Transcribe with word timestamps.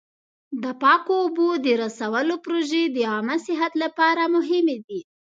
د 0.63 0.65
پاکو 0.81 1.13
اوبو 1.23 1.47
د 1.65 1.67
رسولو 1.83 2.35
پروژې 2.45 2.83
د 2.89 2.97
عامه 3.11 3.37
صحت 3.47 3.73
لپاره 3.83 4.23
مهمې 4.35 4.77
دي. 4.87 4.99